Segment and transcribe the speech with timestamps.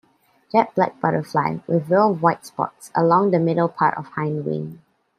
[0.51, 4.79] Jet black butterfly with row of white spots along the middle part of hindwing.